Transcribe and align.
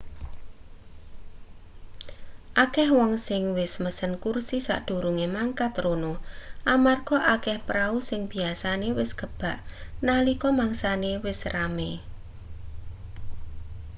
akeh 2.63 2.89
wong 2.97 3.13
sing 3.27 3.43
wis 3.57 3.73
mesen 3.83 4.11
kursi 4.23 4.57
sadurunge 4.67 5.27
mangkat 5.35 5.73
rono 5.83 6.13
amarga 6.75 7.17
akeh 7.35 7.57
prau 7.67 7.95
sing 8.09 8.21
biyasane 8.31 8.89
wis 8.99 9.11
kebak 9.19 9.57
nalika 10.07 10.49
mangsane 10.59 11.11
wis 11.25 11.39
rame 11.53 11.91